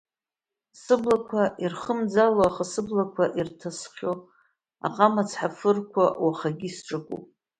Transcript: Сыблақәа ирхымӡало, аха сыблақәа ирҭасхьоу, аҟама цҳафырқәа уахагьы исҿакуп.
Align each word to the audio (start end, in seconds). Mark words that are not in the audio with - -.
Сыблақәа 0.81 1.43
ирхымӡало, 1.63 2.43
аха 2.49 2.63
сыблақәа 2.71 3.25
ирҭасхьоу, 3.39 4.17
аҟама 4.87 5.23
цҳафырқәа 5.29 6.05
уахагьы 6.23 6.67
исҿакуп. 6.69 7.25